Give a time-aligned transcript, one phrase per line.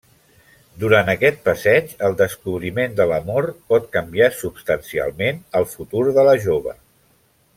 [0.83, 6.75] Durant aquest passeig, el descobriment de l'amor pot canviar substancialment el futur de la jove.